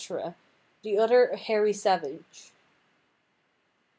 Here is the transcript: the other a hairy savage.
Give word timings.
the 0.81 0.97
other 0.97 1.25
a 1.27 1.37
hairy 1.37 1.71
savage. 1.71 2.53